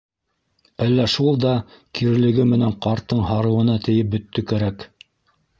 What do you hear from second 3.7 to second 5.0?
тейеп бөттө кәрәк...